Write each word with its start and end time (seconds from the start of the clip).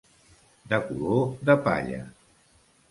De 0.71 0.79
color 0.87 1.21
de 1.51 1.59
palla. 1.69 2.03